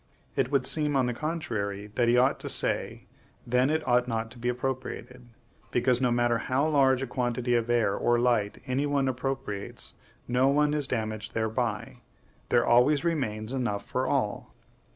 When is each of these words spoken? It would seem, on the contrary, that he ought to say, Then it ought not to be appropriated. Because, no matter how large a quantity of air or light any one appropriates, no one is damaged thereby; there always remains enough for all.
It 0.35 0.49
would 0.51 0.65
seem, 0.65 0.95
on 0.95 1.05
the 1.05 1.13
contrary, 1.13 1.91
that 1.93 2.07
he 2.07 2.17
ought 2.17 2.39
to 2.39 2.49
say, 2.49 3.05
Then 3.45 3.69
it 3.69 3.87
ought 3.87 4.07
not 4.07 4.31
to 4.31 4.39
be 4.39 4.49
appropriated. 4.49 5.27
Because, 5.69 6.01
no 6.01 6.09
matter 6.09 6.39
how 6.39 6.67
large 6.69 7.03
a 7.03 7.05
quantity 7.05 7.53
of 7.53 7.69
air 7.69 7.95
or 7.95 8.17
light 8.17 8.63
any 8.65 8.87
one 8.87 9.07
appropriates, 9.07 9.93
no 10.27 10.47
one 10.47 10.73
is 10.73 10.87
damaged 10.87 11.35
thereby; 11.35 12.01
there 12.49 12.65
always 12.65 13.03
remains 13.03 13.53
enough 13.53 13.85
for 13.85 14.07
all. 14.07 14.55